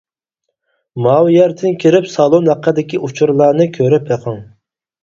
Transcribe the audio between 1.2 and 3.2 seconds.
يەردىن كىرىپ سالون ھەققىدىكى